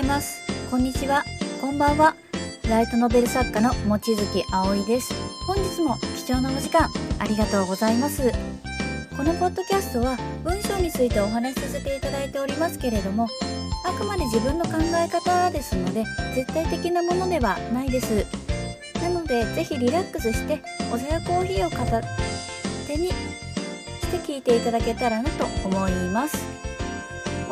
[0.00, 0.40] います。
[0.70, 1.24] こんにちは。
[1.60, 2.14] こんばんは。
[2.68, 5.12] ライトノベル作家の望月葵です。
[5.46, 6.88] 本日も貴重なお時間
[7.18, 8.32] ありがとうございます。
[9.16, 13.28] このポッドキャストは文章についてお話しさせていただいておりますけれども
[13.84, 18.24] あくまで自分の考え方ですので絶対的なものではないです。
[19.02, 22.00] なのでぜひリラックスしてお茶やコーヒーを片
[22.86, 23.14] 手にし
[24.10, 26.59] て聞いていただけたらなと思います。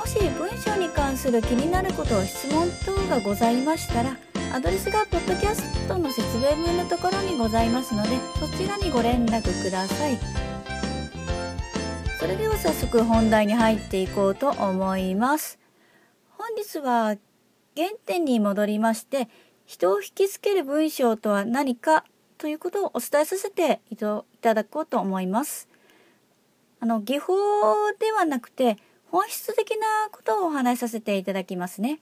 [0.08, 4.16] し文章に関する気になること質問等がございましたら
[4.54, 8.08] アドレスがポッドキャストの説明文のところにございますので
[8.40, 10.18] そちらにご連絡ください。
[12.18, 15.58] それでは早速本題に入っていこうと思います。
[16.30, 17.16] 本日は
[17.76, 19.28] 原点に戻りまして
[19.66, 22.04] 人を引きつける文章とは何か
[22.38, 25.68] ということをお伝えさせていただこうと思います。
[26.80, 27.34] あの技法
[27.98, 28.78] ではなくて
[29.10, 32.00] 本質的なことをお話しさせていただきますね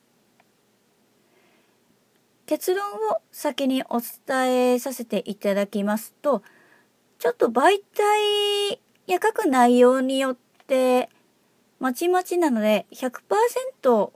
[2.46, 6.42] 結論を先にお伝えさせていただきますと
[7.18, 11.08] ちょっと媒体や書く内容によって
[11.80, 14.10] まちまちなので100%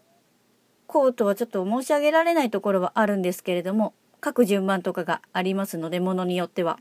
[0.87, 6.79] こうとはちょっと申し上げられないところはあるんですけれども書く順番とかがありますのでものによっては。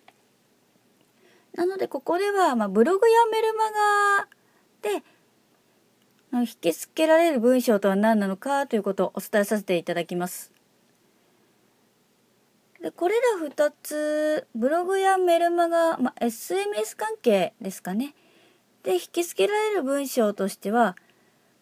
[1.54, 4.28] なのでここでは、まあ、ブログやメルマガ
[4.82, 5.04] で
[6.34, 10.52] 引きつけられる文章とは何なのかということをお伝えさせていただきます。
[12.82, 18.16] でこれら2つブログやメルマガ、ま、SMS 関係ですかね
[18.84, 20.96] で引きつけられる文章としては、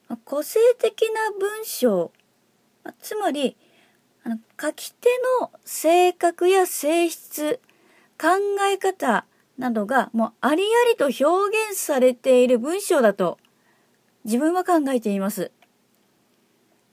[0.10, 2.12] ま、個性的な文章、
[2.84, 3.58] ま、つまり
[4.24, 5.10] あの書き手
[5.42, 7.60] の性格や性質
[8.20, 8.28] 考
[8.72, 9.26] え方
[9.58, 13.40] などがもうありありと表現されている文章だと
[14.28, 15.52] 自分は考えています。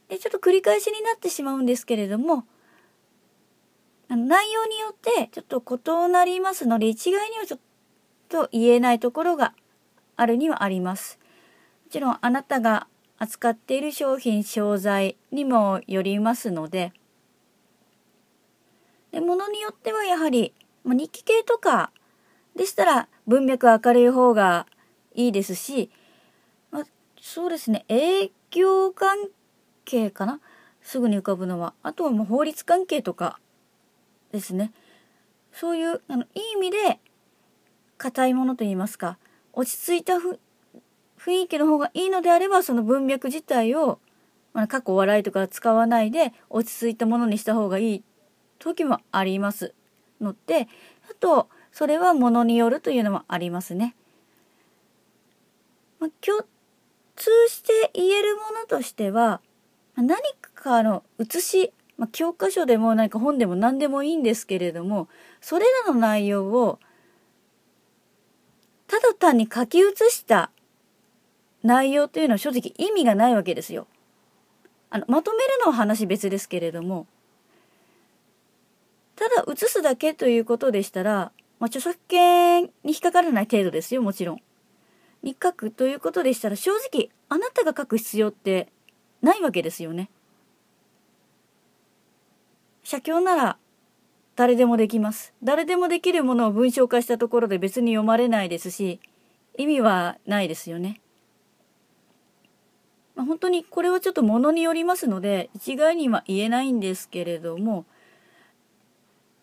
[0.08, 2.44] でちょっと繰り返しになってしまうんですけれども
[4.08, 5.62] 内容によってちょっと
[6.08, 7.60] 異なりますので一概にはちょっ
[8.28, 9.54] と言えないところが
[10.16, 11.18] あるにはあります。
[11.86, 12.86] もちろんあなたが
[13.18, 16.92] 扱っている商品商材にもよりますので
[19.12, 20.52] で物によってはやはり、
[20.84, 21.90] まあ、日記系とか
[22.54, 24.66] でしたら文脈明るい方が
[25.14, 25.90] いいですし、
[27.26, 27.86] そうですね。
[27.88, 29.16] 営業関
[29.86, 30.40] 係かな？
[30.82, 31.72] すぐに浮かぶのは。
[31.82, 33.40] あとはもう法律関係とか
[34.30, 34.72] ですね。
[35.50, 37.00] そういうあのいい意味で
[37.96, 39.16] 硬いものといいますか
[39.54, 40.38] 落ち着いた雰
[41.44, 44.00] 囲気の方がいいのであればその文脈自体を、
[44.52, 48.04] まあ、過去笑いとか使わないで落ち着いたものにした方がいい
[48.58, 49.72] 時もあります
[50.20, 50.68] ので
[51.10, 53.96] あとそれはものによるというのもありますね。
[56.00, 56.44] まあ、共
[57.16, 59.40] 通して言えるものとしては
[59.96, 60.16] 何
[60.54, 65.08] かの写しまあ、教科書でも何か本でも何でもいいんですけれども
[65.40, 66.78] それらの内容を
[68.88, 70.50] ただ単に書き写した
[71.62, 73.86] 内容というのは正直意味がないわけですよ。
[74.90, 77.06] あのまとめるのは話別ですけれども
[79.16, 84.40] ただ写すだけということでしたら、まあ、著作権に引っかからない程度ですよもちろん。
[85.24, 88.68] に書くということでしたら正直あなたが書く必要って
[89.22, 90.10] ないわけですよね。
[92.84, 93.56] 写経なら
[94.36, 95.32] 誰でもできます。
[95.42, 99.00] 誰でもできるものを文章化したところで別に読まれないですし、
[99.56, 101.00] 意味はないですよね。
[103.14, 107.86] まあ、本当にこれはちょっとものによりますので、一概には言えないんですけれども、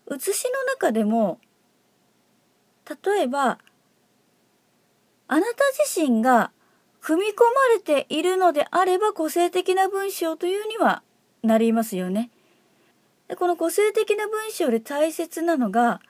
[0.06, 1.40] 写しの中でも、
[3.04, 3.58] 例えば、
[5.32, 6.50] あなた自身が
[7.00, 11.02] 組み込まれているのであれば個性的な文章というには
[11.42, 12.30] なりますよね。
[13.28, 16.02] でこの個性的な文章で大切なのが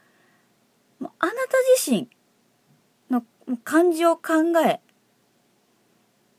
[0.99, 1.39] もうあなた
[1.77, 2.09] 自身
[3.13, 3.23] の
[3.63, 4.33] 感情考
[4.67, 4.81] え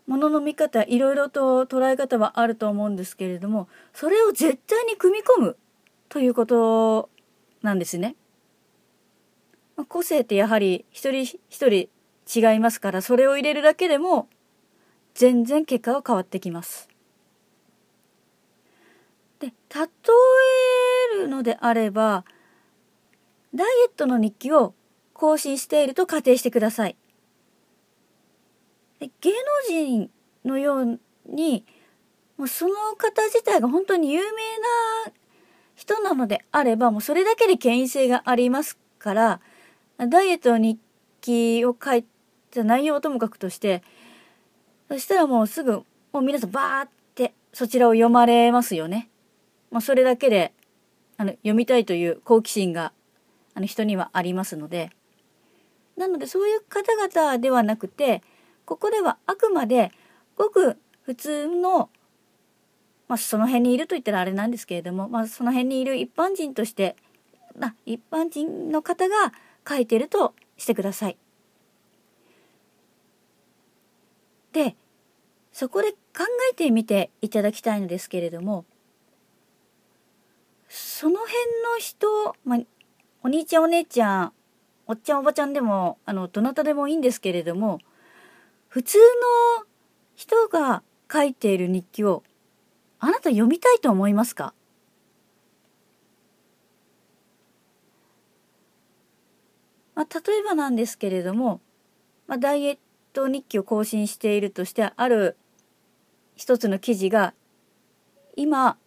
[0.06, 5.58] ものの見方いろいろと捉え方はあると思うんですけれどもそれを絶対に組み込む
[6.10, 7.10] ということ
[7.62, 8.18] なんですね。
[9.88, 11.88] 個性ってやはり一人一人
[12.34, 14.28] 違いますからそれを入れるだけでも
[15.14, 16.90] 全然結果は変わってきます。
[19.40, 19.54] で例
[21.16, 22.26] えるのであれば
[23.54, 24.74] ダイエットの日記を
[25.14, 26.96] 更新していると仮定してください。
[29.00, 29.38] で芸能
[29.68, 30.10] 人
[30.46, 31.66] のように
[32.38, 34.42] もうその方自体が本当に有名
[35.08, 35.14] な
[35.76, 39.42] 人なのであればもうそれだけで権威性がありますから
[39.98, 40.80] ダイエットの日
[41.22, 42.06] 記を書い
[42.54, 43.84] た内容ともかくとして
[44.90, 49.10] そしたらもうすぐもう皆さんバーってそちらを読まれますよね。
[49.74, 50.54] まあ、それだけで、
[51.18, 52.94] あの、読みたいという好奇心が、
[53.56, 54.92] あの、人にはありますので。
[55.98, 58.22] なので、そういう方々ではなくて、
[58.66, 59.92] ここではあくまで、
[60.36, 61.90] ごく普通の、
[63.08, 66.96] まあ、その辺にいると言ったらあれなんですけれども、まあ、その辺にいる一般人として、
[67.60, 69.34] あ、一般人の方が
[69.68, 71.18] 書いてるとしてください。
[74.54, 74.76] で、
[75.52, 75.98] そこで考
[76.52, 78.66] えてみていただきたいのですけれども、
[80.70, 81.32] その辺
[81.76, 82.60] の人、まあ、
[83.24, 84.34] お兄ちゃんお姉ちゃん、
[84.88, 87.80] おっちゃんおばちゃんでも、あの、どなたでもいいんですけれども、
[88.70, 88.98] 普通
[89.60, 89.66] の
[90.16, 92.24] 人が書いている日記を、
[93.00, 94.54] あなた読みたいと思いますか？
[99.94, 101.62] まあ、例えばなんですけれども、
[102.26, 102.78] まあ、ダイエッ
[103.14, 105.38] ト日記を更新しているとしてある
[106.36, 107.34] 一つの記事が
[108.36, 108.78] 今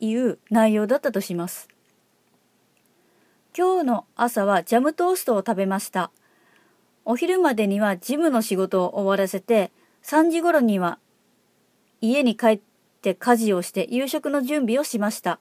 [0.00, 1.68] 言う内容だったとします。
[3.56, 6.10] 今日の朝はジャムトーストを食べました。
[7.04, 10.98] お昼までにはジムの仕事を終わらせて、3時頃には
[12.00, 12.60] 家に帰っ
[13.00, 15.40] て家事をして夕食の準備をしました。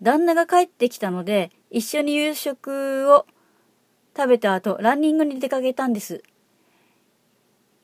[0.00, 3.26] 旦那が帰ってきたので、一緒に夕食を
[4.16, 6.22] 食べた後、ランニングに出かけたんです。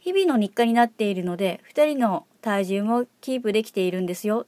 [0.00, 4.46] 日々の日課になっているので、2人の体重もキープできているんですよ。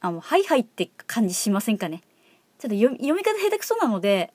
[0.00, 2.02] あ、もう、はいはいって感じしませんかね。
[2.58, 4.32] ちょっと読み方下手くそなので、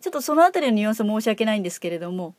[0.00, 2.34] ちょっとそのあたりのニュアンス申し訳ないんですけれども、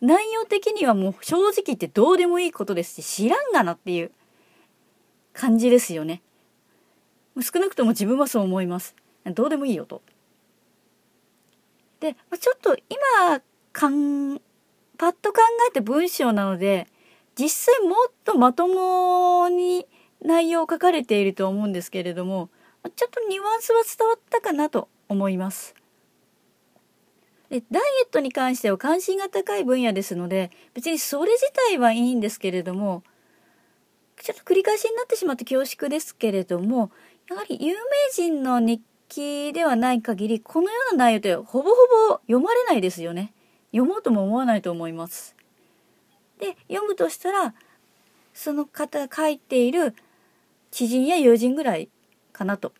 [0.00, 4.10] 内容的にはもう正直言ってどうでもいいことですし、知らんがなっていう
[5.32, 6.22] 感じですよね。
[7.40, 8.94] 少なくとも自分はそう思います。
[9.24, 10.02] どうでもいいよと。
[12.00, 13.40] で、ちょっと今
[13.76, 14.40] かん、
[14.96, 16.86] パッと考えて文章なので、
[17.38, 19.86] 実際もっとまともに
[20.24, 22.48] 内容を書かれていると思うんですけれども、
[22.96, 25.74] ちょっとニュアンスは伝わったかなと思います。
[27.50, 33.04] でダイエットに関しては関心が高い分野ですので別にそれ自体はいいんですけれども
[34.20, 36.90] ちょっと繰り返しになってしまって恐縮ですけれども
[37.30, 37.78] やはり有名
[38.12, 41.76] 人の日記ではない限りこのような内容ってほぼほ
[42.08, 43.32] ぼ読まれないですよね
[43.76, 45.36] 読もうとも思わないと思います。
[46.38, 47.54] で読むとしたら
[48.32, 49.94] その方が書いている
[50.70, 51.90] 知人や友人ぐらい
[52.32, 52.72] かなと。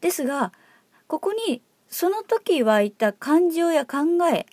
[0.00, 0.52] ですが
[1.08, 3.98] ここにその時湧いた感情や考
[4.32, 4.46] え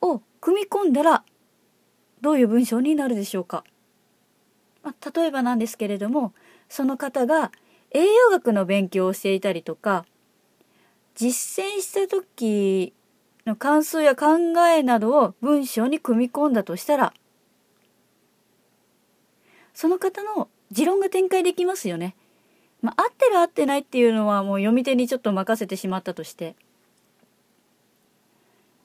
[0.00, 1.24] を組み込んだら
[2.20, 3.64] どういう文章になるでしょうか、
[4.82, 6.32] まあ、例えばなんですけれども
[6.68, 7.52] その方が
[7.90, 10.04] 栄養学の勉強をしていたりとか
[11.14, 12.92] 実践した時
[13.46, 14.36] の感想や考
[14.68, 17.12] えなどを文章に組み込んだとしたら
[19.74, 22.14] その方の持論が展開できますよね。
[22.82, 26.56] まあ、合ってる合ってないっていうのはもう読み手にちょっと任せてしまったとして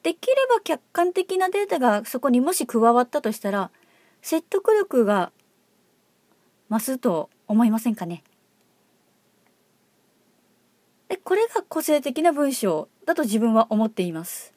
[0.04, 3.70] できれば客観的なデータがそこにもし加わったとしたら
[4.22, 5.32] 説得力が
[6.70, 8.22] 増すと思いませんかね？
[11.08, 14.52] でこれが個性的な文章だと自分は思っています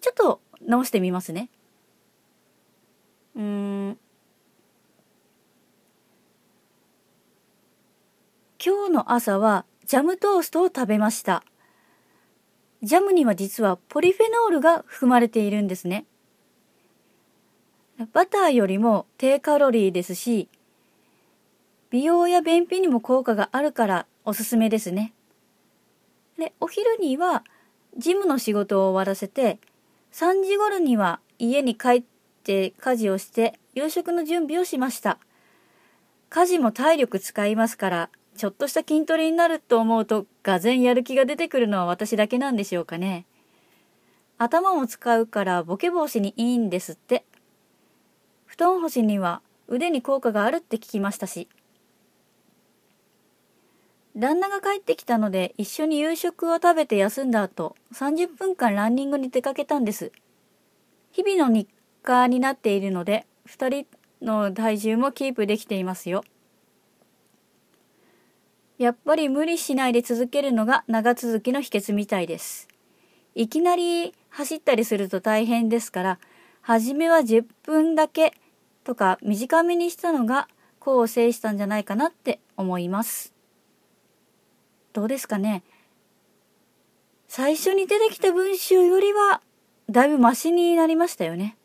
[0.00, 1.50] ちょっと直してみますね
[3.36, 3.98] うん
[8.64, 11.44] 今日の朝はジャムトーストを食べました。
[12.82, 16.06] ジャムには実はポリフェノールが含まれているんですね。
[18.14, 20.48] バターよりも低カロリーですし、
[21.90, 25.12] 美容や便秘にも効果があるからおすすめですね。
[26.38, 27.44] で、お昼には
[27.96, 29.58] ジムの仕事を終わらせて、
[30.12, 32.02] 3時頃には家に帰っ
[32.42, 35.18] て家事をして夕食の準備をしました。
[36.30, 43.26] 家事も体力使いますからちょっとした筋トレになると思うと、がぜんやる気が出てくるのは私だけなんでしょうかね。
[44.38, 47.24] 頭も使うからボケ防止にいいんですって。
[48.46, 51.48] 布団干しには腕に効果があるって聞きましたし。
[54.16, 60.12] 旦那が帰ってきたので一緒に夕食を食べて休んだ後、30分間ランニングに出かけたんです。
[61.10, 61.68] 日々の日
[62.02, 66.24] 課になっているので、2人の体重もキープできていますよ。
[68.78, 72.68] やっぱり無理しないで続けるのが長続きの秘訣みたいです。
[73.34, 76.18] いきなり走ったりすると大変ですから、
[76.60, 78.32] 初めは10分だけ
[78.84, 80.48] とか短めにしたのが
[80.80, 83.33] 功を制したんじゃないかなって思います。
[84.94, 85.62] どうですかね
[87.28, 89.42] 最初に出てきた文章よりは
[89.90, 91.56] だいぶマシになりましたよね。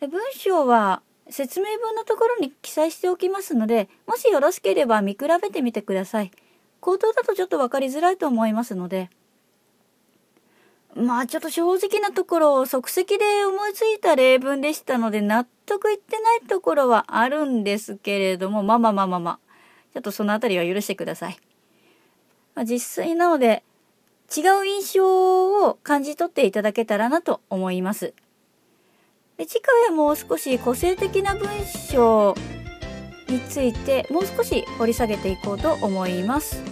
[0.00, 6.30] 文章は説明文のところに記載しておきますので、もしよろしければ見比べてみてください。
[6.80, 9.10] 口頭だとちょっと分かりづらいと思いますので。
[10.94, 19.47] まあちょっと正直なところ即席で思いついた例文でしたので納得いってないところはあるんですけれども、まあまあまあまあまあ。
[19.98, 21.36] ちょっとそのあたりは許してください。
[22.54, 23.64] まあ、実際なので
[24.36, 28.14] 違う印象を感じ取っていただけたらなと思います。
[29.38, 31.48] で次回はもう少し個性的な文
[31.90, 32.36] 章
[33.28, 36.62] についてもう少し掘り下げていこうと思います。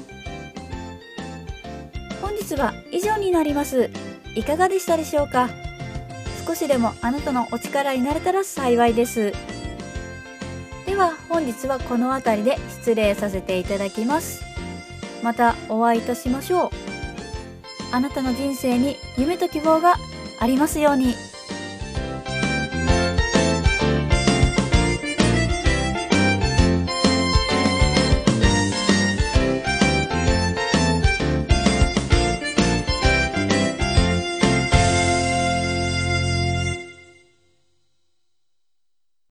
[2.22, 3.90] 本日は以上になります。
[4.36, 5.48] いかがでしたでしょうか？
[6.46, 9.32] 少しでもあなたのお力になれたら幸いです。
[10.96, 14.42] では本日はこの辺りで失礼させていただきます。
[15.22, 16.70] またお会いいたしましょう。
[17.92, 19.96] あなたの人生に夢と希望が
[20.40, 21.14] ありますように。